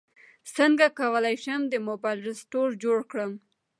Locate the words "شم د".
1.43-1.73